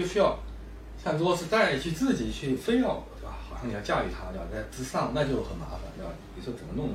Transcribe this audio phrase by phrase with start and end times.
[0.00, 0.38] 就需要
[1.02, 3.34] 像如果是带去自己去非要对吧？
[3.50, 4.44] 好像你要驾驭它对吧？
[4.52, 6.12] 在之上那就很麻烦对吧？
[6.36, 6.94] 你说怎么弄呢？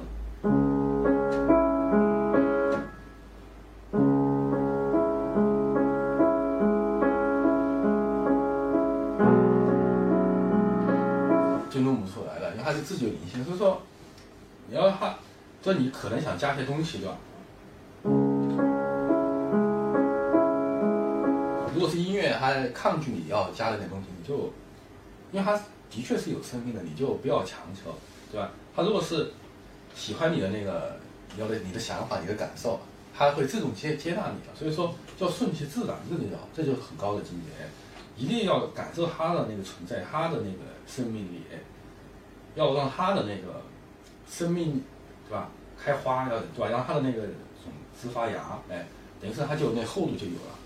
[11.69, 13.81] 就弄不出来了，因为它是自己有灵性，所以说
[14.69, 15.15] 你要它，
[15.61, 17.17] 说你可能想加些东西对吧？
[22.37, 24.51] 他，抗拒你要加的点东西，你就，
[25.31, 25.57] 因为他
[25.89, 27.93] 的确是有生命的，你就不要强求，
[28.31, 28.51] 对吧？
[28.75, 29.31] 他如果是
[29.95, 30.97] 喜欢你的那个，
[31.35, 32.79] 你要的你的想法、你的感受，
[33.15, 34.55] 他会自动接接纳你的。
[34.57, 37.47] 所以说叫顺其自然，这个叫这就是很高的境界，
[38.17, 41.41] 一定要感受它的那个存在，它的那个生命力，
[42.55, 43.61] 要让它的那个
[44.29, 44.83] 生命，
[45.27, 45.49] 对吧？
[45.77, 46.69] 开花要对吧？
[46.69, 48.87] 让它的那个种子发芽，哎，
[49.19, 50.57] 等于是它就那厚度就有了，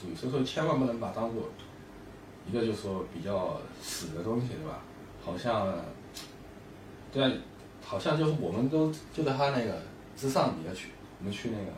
[0.00, 1.48] 注意，所以说千万不能把它当做
[2.48, 4.80] 一个就是说比较死的东西，对吧？
[5.24, 5.72] 好像，
[7.12, 7.32] 对啊，
[7.84, 9.82] 好像就是我们都就在它那个
[10.16, 11.72] 之上你要去，我们去那个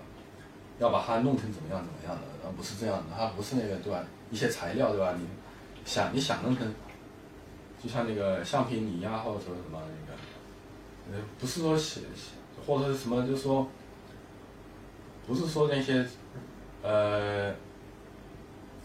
[0.78, 4.05] 要把它弄成怎么样怎么样的，而不是这样的，它不是那个对吧？
[4.30, 5.14] 一些材料对吧？
[5.19, 5.27] 你
[5.84, 6.67] 想你想弄成，
[7.83, 12.33] 就像那个橡皮泥呀、或者说什么那个，呃，不是说写写
[12.67, 13.67] 或者是什么，就是说。
[15.25, 16.05] 不是说那些，
[16.83, 17.55] 呃，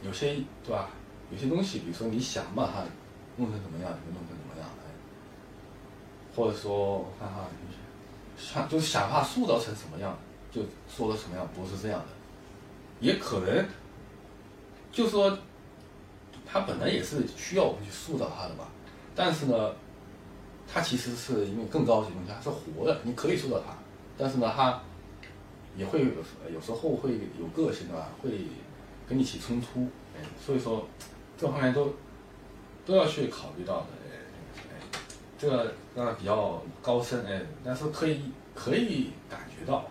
[0.03, 0.89] 有些对吧？
[1.31, 2.83] 有些东西，比如说你想把它
[3.35, 4.87] 弄成怎么样，就弄成怎么样，哎，
[6.35, 7.47] 或者说我看哈，
[8.37, 10.17] 想就是想把它塑造成什么样，
[10.51, 12.07] 就说的什么样，不是这样的，
[12.99, 13.65] 也可能，
[14.91, 15.37] 就说，
[16.45, 18.65] 它本来也是需要我们去塑造它的嘛，
[19.15, 19.71] 但是呢，
[20.71, 23.73] 它其实是因为更高级的东西，它是活的，你可以塑造它，
[24.17, 24.81] 但是呢，它。
[25.77, 26.07] 也会有
[26.51, 28.31] 有时候会有个性的吧，会
[29.07, 30.87] 跟你起冲突，哎，所以说
[31.37, 31.93] 这方面都
[32.85, 34.79] 都要去考虑到的，哎，
[35.37, 38.21] 这个当然比较高深，哎，但是可以
[38.53, 39.85] 可以感觉到。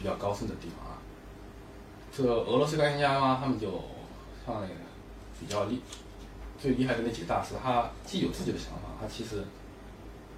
[0.00, 0.96] 比较高深的地方啊。
[2.10, 3.82] 这俄罗斯钢琴家嘛，他们就
[4.46, 4.66] 像
[5.38, 5.80] 比较厉
[6.58, 9.44] 最厉害的那几个大师，他既有自己的想法，他其实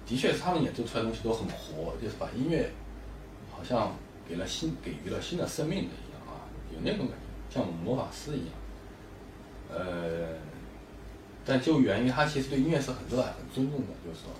[0.05, 2.69] 的确是他们演奏出来的东西都很活，就是把音乐
[3.55, 3.93] 好像
[4.27, 7.15] 给了新给予了新的生命的一样啊，有那种感
[7.49, 8.53] 觉，像魔法师一样。
[9.71, 10.43] 呃。
[11.45, 14.31] 但就源于他其实对音乐是很热爱、很尊重的，就是说，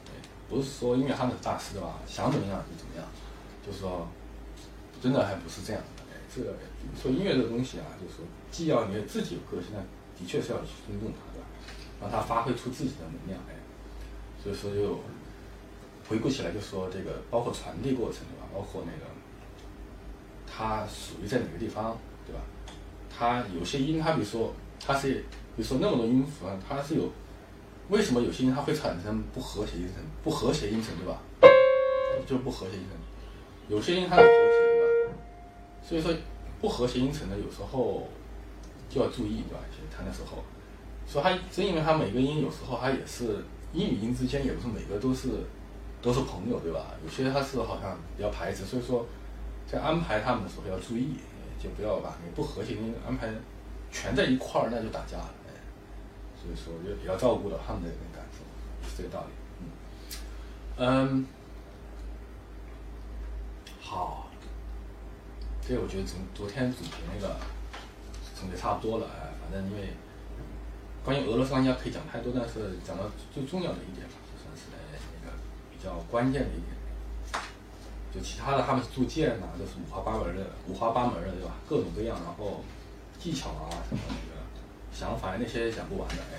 [0.48, 2.00] 不是说因为他们是大师对吧？
[2.08, 3.06] 想怎么样就怎么样，
[3.66, 4.08] 就是说，
[5.04, 6.04] 真的还不是这样的。
[6.08, 6.56] 哎，这个
[6.96, 9.84] 说音乐这个东西啊，就是说，既要你自己有个性，但
[10.18, 11.46] 的确是要去尊重它，对吧？
[12.00, 13.54] 让它发挥出自己的能量，哎，
[14.42, 15.02] 所以说就
[16.08, 18.48] 回顾起来，就说这个包括传递过程，对吧？
[18.54, 19.12] 包括那个
[20.48, 22.42] 它属于在哪个地方，对吧？
[23.10, 25.26] 它有些音，它比如说它是。
[25.56, 27.08] 比如说那么多音符啊，它是有
[27.90, 30.04] 为什么有些音它会产生不和谐音程？
[30.24, 31.22] 不和谐音程对吧？
[32.26, 32.98] 就不和谐音程。
[33.70, 34.18] 有些音它？
[35.84, 36.14] 所以说
[36.62, 38.08] 不和谐音程呢，有时候
[38.90, 39.60] 就要注意对吧？
[39.96, 40.44] 弹的时候，
[41.06, 43.44] 所以它正因为它每个音有时候它也是
[43.74, 45.30] 音与音之间也不是每个都是
[46.02, 46.88] 都是朋友对吧？
[47.04, 49.06] 有些它是好像比较排斥，所以说
[49.68, 51.16] 在安排他们的时候要注意，
[51.62, 53.30] 就不要把那不和谐音安排
[53.92, 55.30] 全在一块儿，那就打架了。
[56.36, 58.44] 所以说，也也要照顾到他们的那感受，
[58.90, 59.66] 是这个道理。
[60.76, 61.26] 嗯，
[63.80, 64.23] 好，
[65.68, 67.38] 这个我觉得从昨天总结那个
[68.36, 69.94] 总结差不多了，哎，反正因为
[71.04, 75.34] 关于俄罗斯钢琴可以讲太多，但是讲到最重要的一点吧，就算是那个
[75.72, 76.74] 比较关键的一点。
[78.14, 81.56] 就其他的，他们是铸剑呐，都是五花八门的，五花八门的，对吧？
[81.68, 82.64] 各种各样，然后
[83.20, 84.44] 技巧啊什么那个。
[84.94, 86.38] 想法那些讲不完的哎，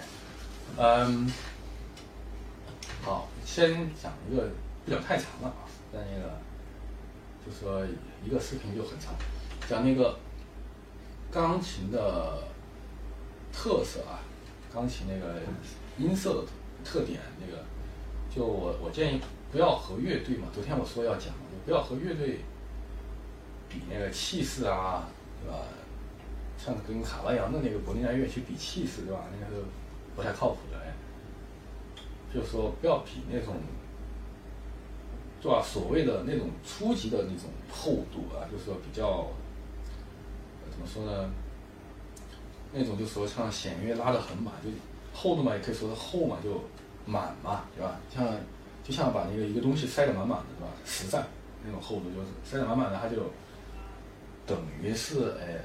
[0.76, 1.28] 嗯，
[3.02, 4.48] 好，先讲一个
[4.84, 6.38] 不讲太长了啊，在那个
[7.44, 7.84] 就说
[8.24, 9.14] 一个视频就很长，
[9.68, 10.18] 讲那个
[11.30, 12.42] 钢琴的
[13.52, 14.20] 特色啊，
[14.72, 15.40] 钢琴那个
[15.98, 16.44] 音色的
[16.84, 17.62] 特点，那个
[18.34, 19.20] 就我我建议
[19.52, 22.40] 不要和乐队嘛，昨天我说要讲，就不要和乐队
[23.68, 25.08] 比那个气势啊，
[25.42, 25.58] 对吧？
[26.56, 29.26] 像跟卡拉扬的那个柏林爱乐去比气势，对吧？
[29.38, 29.62] 那个是
[30.16, 30.94] 不太靠谱的，哎，
[32.32, 33.56] 就说不要比那种，
[35.44, 35.62] 对吧？
[35.62, 39.28] 所谓的那种初级的那种厚度啊，就是说比较
[40.70, 41.30] 怎么说呢？
[42.72, 44.70] 那种就说像弦乐拉的很满，就
[45.12, 46.64] 厚度嘛，也可以说是厚嘛，就
[47.04, 48.00] 满嘛，对吧？
[48.08, 48.26] 像
[48.82, 50.72] 就像把那个一个东西塞得满满的，对吧？
[50.86, 51.22] 实在
[51.62, 53.30] 那种厚度就是塞得满满的，它就
[54.46, 55.60] 等于是哎，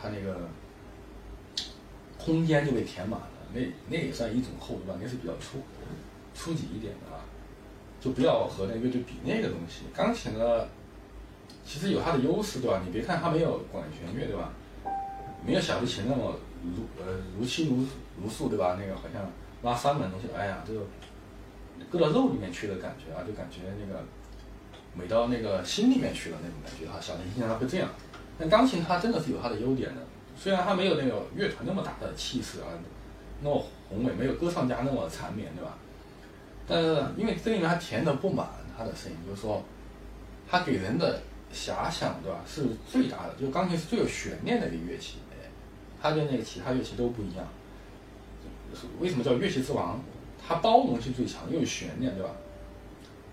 [0.00, 0.48] 它那个
[2.16, 5.58] 空间就被填满了，那那也算一种厚度吧，那是比较粗
[6.32, 7.24] 初级一点的啊，
[8.04, 9.84] 就不要和那个乐队比那个东西。
[9.94, 10.68] 钢琴呢，
[11.64, 12.82] 其实有它的优势，对吧？
[12.84, 14.52] 你别看它没有管弦乐，对吧？
[15.46, 17.86] 没有小提琴那么如呃如泣如
[18.22, 18.76] 如诉，对吧？
[18.78, 19.22] 那个好像
[19.62, 20.80] 拉三门东西，哎呀，这个
[21.90, 24.04] 搁到肉里面去的感觉啊，就感觉那个
[24.92, 27.00] 美到那个心里面去了那种感觉哈。
[27.00, 27.88] 小提琴经常会这样，
[28.38, 30.02] 但钢琴它真的是有它的优点的，
[30.36, 32.68] 虽然它没有那个乐团那么大的气势啊，
[33.40, 35.78] 那么宏伟，没有歌唱家那么缠绵，对吧？
[36.66, 38.46] 但是因为这里面它填的不满，
[38.76, 39.62] 它的声音就是说，
[40.48, 41.20] 它给人的
[41.52, 42.40] 遐想，对吧？
[42.46, 45.18] 是最大的，就钢琴是最有悬念的一个乐器。
[45.30, 45.48] 哎
[46.02, 47.46] 它跟那个其他乐器都不一样，
[49.00, 49.98] 为什么叫乐器之王？
[50.46, 52.30] 它包容性最强，又有悬念，对吧？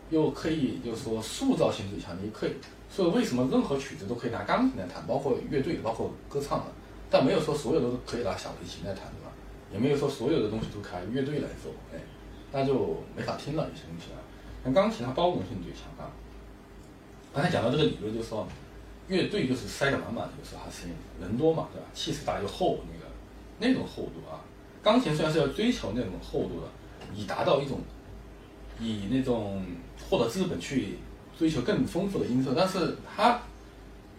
[0.10, 2.52] 又可以就是说塑造性最强，你可以，
[2.90, 6.66] 所以为什么任何曲子都可以拿钢琴来弹，包括乐队，包括歌唱的，
[7.10, 9.32] 但没有说所有都可以拿小提琴来弹，对吧？
[9.74, 12.00] 也没有说所有的东西都可以乐队来做，哎，
[12.52, 14.20] 那就没法听了，有些东西啊。
[14.64, 16.12] 像钢琴它包容性最强啊。
[17.34, 18.48] 刚才讲到这个理论，就是说。
[19.08, 21.88] 乐队就是塞得满满的，就是它声音人多嘛，对吧？
[21.94, 23.06] 气势大又厚，那个
[23.60, 24.40] 那种厚度啊。
[24.82, 26.68] 钢琴虽然是要追求那种厚度的，
[27.14, 27.82] 以达到一种
[28.80, 29.66] 以那种
[30.10, 31.00] 获得资本去
[31.38, 33.42] 追求更丰富的音色，但是它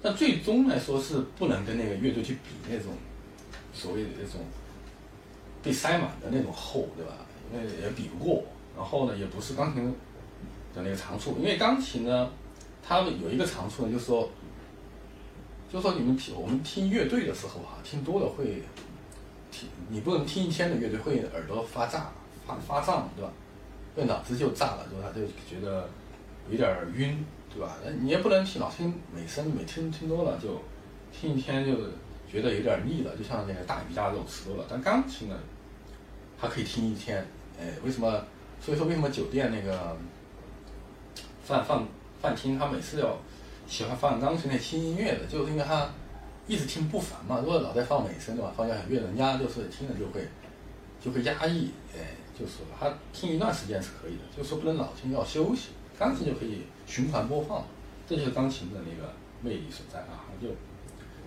[0.03, 2.93] 那最终来说是不能跟那个乐队去比那种
[3.73, 4.43] 所谓的那种
[5.63, 7.13] 被塞满的那种厚，对吧？
[7.53, 8.43] 因为也比不过，
[8.77, 9.85] 然后呢，也不是钢琴
[10.75, 12.31] 的那个长处，因为钢琴呢，
[12.83, 14.29] 它有一个长处呢，就是说。
[15.73, 18.63] 就说你们听我们听乐队的时候哈，听多了会
[19.51, 22.13] 听，你不能听一天的乐队会耳朵发炸、
[22.47, 23.33] 发发胀，对吧？
[23.97, 25.11] 会脑子就炸了，对吧？
[25.15, 25.89] 就觉得
[26.51, 27.79] 有点晕，对吧？
[27.83, 30.61] 那你也不能听老听美声，每听听多了就
[31.11, 31.75] 听一天就
[32.31, 34.67] 觉得有点腻了，就像那个大鱼大肉吃多了。
[34.69, 35.37] 但钢琴呢，
[36.39, 37.27] 它可以听一天，
[37.63, 38.25] 哎，为什么？
[38.61, 39.97] 所以说为什么酒店那个
[41.45, 41.85] 饭饭
[42.21, 43.17] 饭厅他每次要。
[43.65, 45.89] 喜欢放钢琴那轻音乐的，就是因为他
[46.47, 47.39] 一直听不烦嘛。
[47.41, 50.29] 如果老在放美声的话，放交响乐，人家就是听了就会
[51.01, 51.71] 就会压抑。
[51.95, 52.01] 哎，
[52.39, 55.71] 就是他听一段时间是可以的，就说不能老听，要休息。
[55.99, 57.65] 钢琴就可以循环播放，
[58.07, 59.11] 这就是钢琴的那个
[59.41, 60.27] 魅力所在啊！
[60.43, 60.49] 就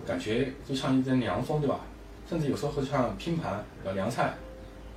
[0.06, 1.80] 感觉就像一阵凉风，对吧？
[2.28, 4.34] 甚至有时候会像拼盘要凉菜，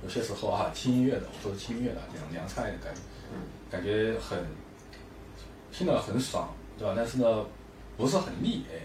[0.02, 3.00] 有些时候啊，轻音乐的，我说轻音乐的凉凉菜的感觉，
[3.70, 4.38] 感觉很
[5.72, 6.48] 听了很爽。
[6.78, 6.94] 对吧？
[6.96, 7.44] 但是呢，
[7.98, 8.80] 不是很腻，哎，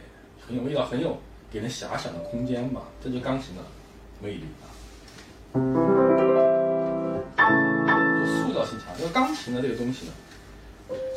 [0.45, 1.17] 很有味道，很有
[1.49, 3.61] 给人遐想的空间嘛，这就钢琴的
[4.21, 4.67] 魅力啊。
[8.19, 10.11] 就塑造性强，这个钢琴的这个东西呢，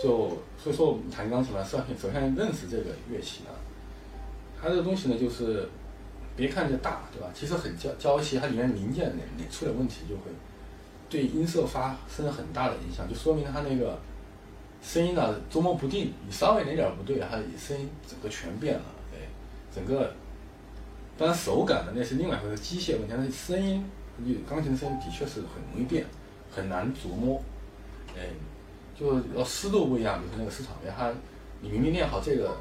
[0.00, 3.50] 就所以说我们弹钢琴嘛，首先首先认识这个乐器啊。
[4.62, 5.68] 它这个东西呢，就是
[6.38, 7.28] 别看这大，对吧？
[7.34, 10.22] 其实很娇娇气，它里面零件哪哪出点问题，就会
[11.10, 13.98] 对音色发生很大的影响，就说明它那个。
[14.80, 19.26] 声音呢捉摸不定，你稍微哪点不对，它声音整个全变了，哎，
[19.74, 20.14] 整个，
[21.16, 23.84] 当然手感的那是另外一回事，机械问题，但是声音，
[24.18, 26.06] 你钢琴的声音的确是很容易变，
[26.48, 27.42] 很难琢磨，
[28.16, 28.28] 哎，
[28.96, 31.12] 就要湿度不一样，比如说那个市场乐，它
[31.60, 32.56] 你明明练好这个，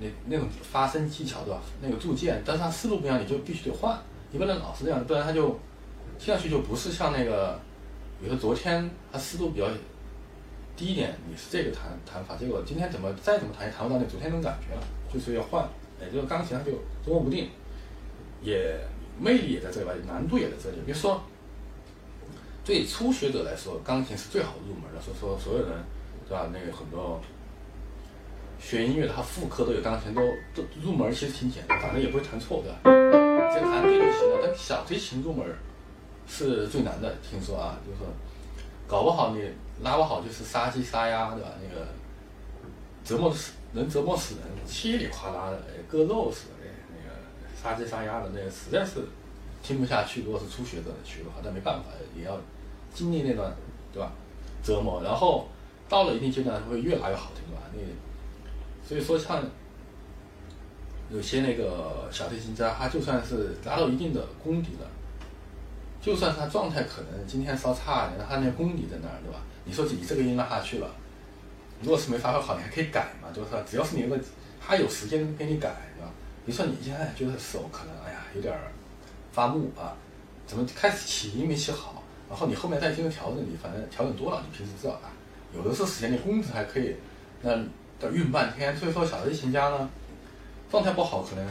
[0.00, 1.60] 那那种发声技巧对吧？
[1.80, 3.98] 那个铸件，但是它湿度不一样，你就必须得换，
[4.30, 5.58] 你不能老是这样，不然它就
[6.18, 7.58] 听上去就不是像那个，
[8.20, 9.68] 比如说昨天它湿度比较。
[10.76, 15.62] 第一点，你是这个弹弹法，结果今天怎么再怎么弹也弹不到那昨天那种感觉了，就是要换。
[16.00, 16.72] 哎，这个钢琴它就
[17.04, 17.48] 捉摸不定，
[18.42, 18.76] 也
[19.16, 20.78] 魅力也在这里吧，难度也在这里。
[20.84, 21.22] 比如说，
[22.64, 25.00] 对初学者来说，钢琴是最好入门的。
[25.00, 25.70] 所以说，所有人，
[26.28, 26.50] 对吧？
[26.52, 27.20] 那个很多
[28.64, 30.22] 学音乐的，他副科都有钢琴，都
[30.54, 32.78] 都入门其实挺简单，反正也不会弹错，对吧？
[33.52, 34.40] 只要弹对就行了。
[34.42, 35.46] 但小提琴入门
[36.26, 38.06] 是最难的，听说啊，就是说
[38.88, 39.42] 搞不好你。
[39.82, 41.50] 拉不好就是杀鸡杀鸭，对吧？
[41.60, 41.84] 那个
[43.04, 46.54] 折磨死人，折磨死人，稀里哗啦的，割肉似的，
[46.90, 47.16] 那个
[47.60, 49.00] 杀鸡杀鸭的，那个实在是
[49.64, 52.38] 听不下去，如果是初学者去的话，那没办法，也要
[52.94, 53.52] 经历那段，
[53.92, 54.12] 对吧？
[54.62, 55.48] 折磨，然后
[55.88, 57.62] 到了一定阶段会越来越好听，对吧？
[57.72, 57.80] 那
[58.86, 59.42] 所以说像
[61.10, 64.86] 有些那个小提琴家，他就算是达到一定的功底了，
[66.00, 69.40] 就算他状态可能今天稍差一点，他那功底在那儿，对吧？
[69.64, 70.88] 你说你这个音拉下去了，
[71.82, 74.18] 如果是没发挥好，你还可以改嘛，就是说只要是你个
[74.60, 76.10] 他有时间给你改，对吧？
[76.44, 78.54] 你说你现在觉得手可能哎呀有点
[79.32, 79.96] 发木啊，
[80.46, 85.12] 怎么开始起音没起好，然后你后面再进行调整，你反正调整多了，你平时知道啊，
[85.54, 86.94] 有的是时间你工资还可以，
[87.40, 87.56] 那
[87.98, 89.90] 得运半天，所以说小提琴家呢。
[90.70, 91.46] 状态不好，可能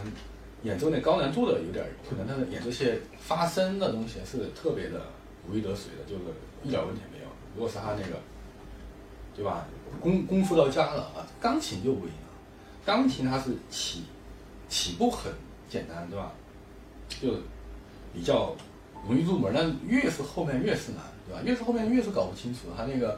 [0.64, 5.00] 演奏那高难度的有点困难，但是演奏些发声的东西是特别的
[5.48, 6.24] 如鱼得水的，就是
[6.62, 7.26] 一点问题没有。
[7.56, 8.20] 如果是他那个，
[9.34, 9.66] 对吧？
[10.02, 12.18] 功功夫到家了啊，钢琴就不一样，
[12.84, 14.04] 钢琴它是起
[14.68, 15.32] 起步很
[15.70, 16.34] 简单，对吧？
[17.08, 17.30] 就
[18.14, 18.54] 比较
[19.08, 21.42] 容易入门，但越是后面越是难，对吧？
[21.46, 23.18] 越是后面越是搞不清楚，它那个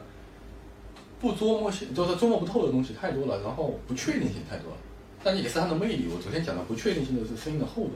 [1.20, 4.76] 不琢磨性，就是琢磨不透的东西太多了，然后不确定性太多了。
[5.24, 6.08] 但也是它的魅力。
[6.14, 7.92] 我昨天讲的不确定性的是声音的厚度、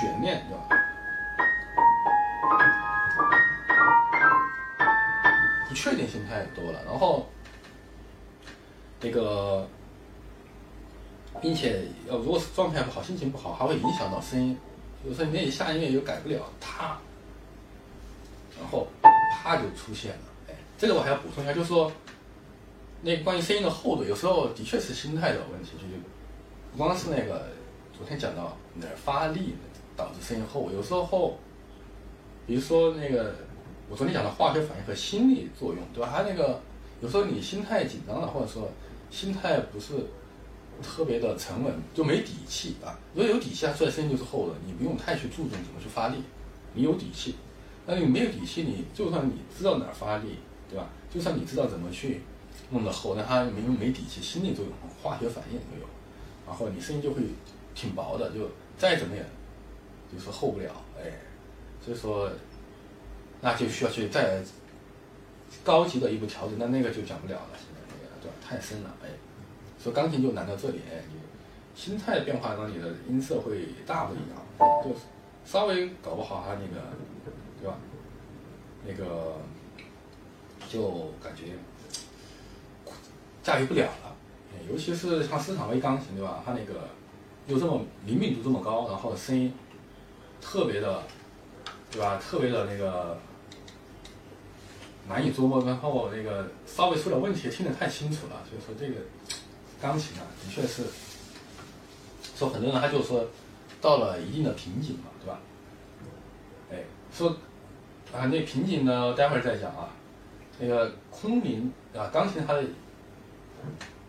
[0.00, 0.68] 悬念，对吧？
[5.68, 7.26] 不确定性太多了，然后
[9.00, 9.66] 那个，
[11.40, 14.58] 并且要如果是状态不好、心情不好，还会影响到声音。
[15.06, 16.98] 有时候你下音乐又改不了，它，
[18.60, 18.86] 然后
[19.32, 20.22] 啪就出现了。
[20.48, 21.90] 哎，这个我还要补充一下，就是说，
[23.02, 26.00] 那关于声音的厚度，有时候的确是心态的问题，就是。
[26.72, 27.48] 不光是那个，
[27.94, 29.54] 昨天讲到哪儿发力
[29.94, 31.36] 导致声音厚，有时候，
[32.46, 33.34] 比如说那个，
[33.90, 36.08] 我昨天讲的化学反应和心理作用，对吧？
[36.10, 36.58] 还有那个，
[37.02, 38.70] 有时候你心态紧张了，或者说
[39.10, 39.92] 心态不是
[40.82, 42.98] 特别的沉稳，就没底气啊。
[43.12, 46.22] 如果有底气，它出来声音就是厚的，你不用太去注重怎么去发力，
[46.72, 47.34] 你有底气。
[47.84, 50.38] 那你没有底气，你就算你知道哪儿发力，
[50.70, 50.88] 对吧？
[51.12, 52.22] 就算你知道怎么去
[52.70, 55.86] 弄得厚，那它没有没底气，心理作用、化学反应都有。
[56.46, 57.22] 然后你声音就会
[57.74, 59.24] 挺薄的，就再怎么也
[60.12, 61.12] 就是厚不了，哎，
[61.84, 62.30] 所以说
[63.40, 64.42] 那就需要去再
[65.64, 68.36] 高级的一步调整，那那个就讲不了了，现在那个对吧？
[68.42, 69.08] 太深了，哎，
[69.78, 71.20] 所以钢琴就难到这里，哎，你
[71.74, 74.90] 心态变化让你的音色会大不一样，就
[75.44, 76.82] 稍微搞不好它那个
[77.60, 77.76] 对吧？
[78.84, 79.36] 那个
[80.68, 81.52] 就感觉
[83.42, 84.16] 驾驭不了了。
[84.70, 86.40] 尤其是像斯坦威钢琴，对吧？
[86.46, 86.88] 它那个
[87.48, 89.52] 又这么灵敏度这么高，然后声音
[90.40, 91.02] 特别的，
[91.90, 92.18] 对吧？
[92.18, 93.18] 特别的那个
[95.08, 98.40] 难以琢磨，然后那个稍微出点问题听得太清楚了。
[98.48, 99.00] 所以说这个
[99.80, 100.84] 钢琴啊，的确是
[102.36, 103.26] 说很多人他就说
[103.80, 105.40] 到了一定的瓶颈嘛，对吧？
[106.70, 107.30] 哎，说
[108.14, 109.88] 啊那瓶颈呢，待会儿再讲啊。
[110.60, 112.62] 那个空灵啊，钢琴它的。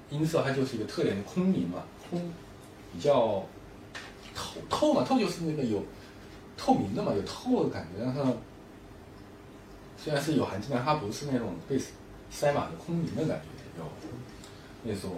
[0.09, 2.31] 音色它就是一个特点，空灵嘛，空
[2.91, 3.43] 比较
[4.35, 5.83] 透透嘛，透就是那个有
[6.57, 8.03] 透明的嘛，有透的感觉。
[8.03, 8.21] 但是
[9.97, 11.79] 虽然是有含金量，它不是那种被
[12.29, 13.85] 塞满的空灵的感觉，有
[14.83, 15.17] 那种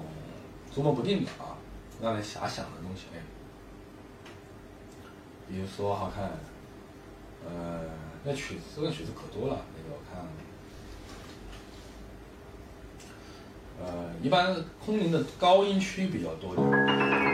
[0.73, 1.57] 捉摸不定的啊，
[2.01, 3.07] 让人遐想的东西。
[3.13, 3.19] 哎
[5.47, 6.31] 比如说，好看，
[7.47, 7.81] 呃，
[8.23, 10.25] 那曲子这个曲子可多了，那个我看。
[13.79, 17.24] 呃，一般空灵的高音区比较多一点。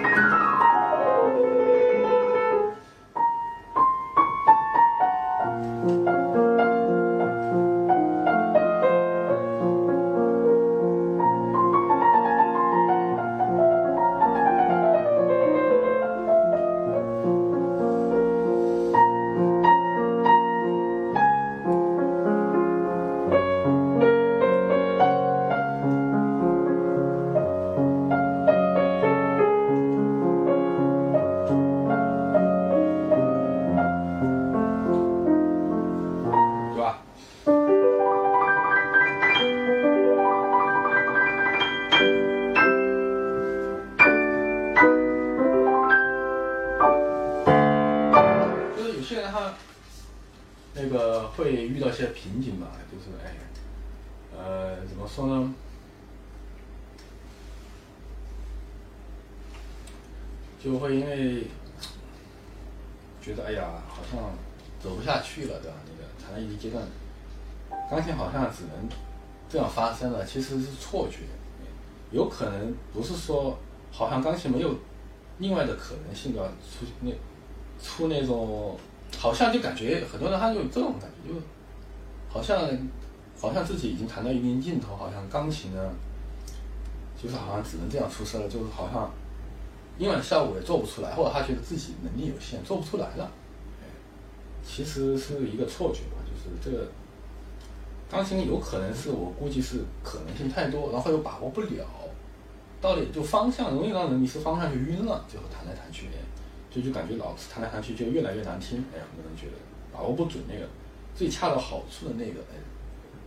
[55.14, 55.54] 说呢，
[60.64, 61.44] 就会因为
[63.22, 64.22] 觉得哎呀，好像
[64.82, 66.88] 走不下去了的，那个，谈了一个阶段，
[67.90, 68.90] 钢琴好像只能
[69.50, 71.24] 这样发生了，其实是错觉，
[72.12, 73.58] 有可能不是说，
[73.92, 74.74] 好像钢琴没有
[75.40, 77.12] 另外的可能性，要出那
[77.84, 78.80] 出那种，
[79.18, 81.40] 好像就感觉很多人他就有这种感觉，就
[82.30, 82.70] 好像。
[83.42, 85.92] 好像自己已经弹到一定尽头，好像钢琴呢，
[87.22, 89.12] 就是好像只能这样出声了，就是好像
[89.98, 93.32] 音乐效果也做不出来，或者他觉得自己能力有限，做不出来了。
[94.64, 96.88] 其实是一个错觉吧，就是这个
[98.10, 101.86] 钢琴有可能是我估计是可能性太多，然后又把握不了，
[102.80, 106.08] 到底就方向容易让人迷失方向就晕了，最后弹来弹去。
[106.74, 109.54] 就就感觉老是弹来弹去就越来越难听，哎，很多人觉得
[109.92, 110.66] 把握不准那个
[111.14, 112.56] 最恰到好处的那个，哎，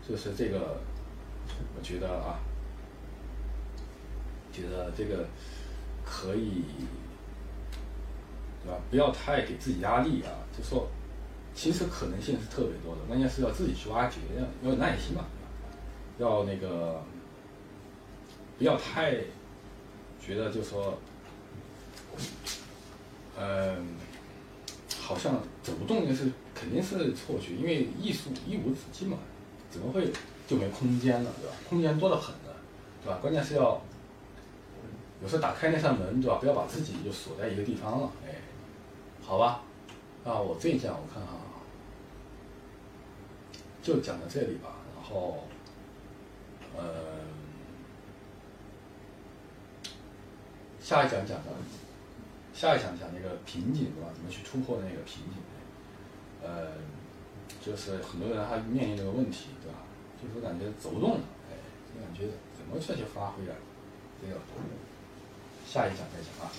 [0.09, 0.81] 就是这个，
[1.77, 2.41] 我觉得啊，
[4.53, 5.27] 觉得这个
[6.05, 6.65] 可以，
[8.63, 8.79] 对吧？
[8.91, 10.89] 不要太给自己压力啊，就说
[11.55, 15.25] 其实可能性是特别多的，关键是要自己去挖掘，要要有耐心嘛，
[16.19, 17.03] 要那个
[18.59, 19.17] 不要太
[20.21, 20.99] 觉得就说。
[23.37, 23.97] 嗯，
[25.01, 29.19] 好像走不动那是肯定是错觉，因为艺术一无止境嘛，
[29.75, 30.09] 怎么会
[30.47, 31.57] 就没空间了，对吧？
[31.69, 32.55] 空间多得很的，
[33.03, 33.19] 对吧？
[33.21, 33.83] 关键是要
[35.21, 36.37] 有时候打开那扇门，对吧？
[36.37, 38.37] 不要把自己就锁在一个地方了，哎，
[39.21, 39.63] 好吧，
[40.25, 41.35] 啊，我这一讲我看哈，
[43.83, 45.45] 就讲到这里吧，然后，
[46.77, 46.85] 呃，
[50.81, 51.51] 下一讲讲的。
[52.55, 54.09] 下一讲讲那个瓶颈，对吧？
[54.15, 55.43] 怎么去突破那个瓶颈？
[56.41, 56.69] 呃，
[57.65, 59.79] 就是很多人还面临这个问题，对吧？
[60.21, 61.57] 就是感觉走不动了，哎，
[61.95, 63.57] 就感觉怎么去去发挥啊？
[64.21, 64.39] 这个
[65.67, 66.53] 下一讲再讲啊。